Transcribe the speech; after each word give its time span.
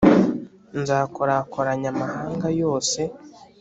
nzakorakoranya 0.79 1.87
amahanga 1.93 2.47
yose, 2.61 3.01